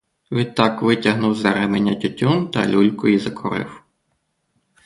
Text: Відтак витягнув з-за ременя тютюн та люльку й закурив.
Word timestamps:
Відтак 0.31 0.81
витягнув 0.81 1.35
з-за 1.35 1.53
ременя 1.53 1.95
тютюн 1.95 2.47
та 2.51 2.67
люльку 2.67 3.07
й 3.07 3.19
закурив. 3.19 3.83